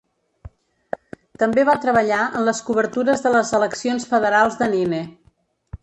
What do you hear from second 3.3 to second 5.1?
les eleccions federals de Nine.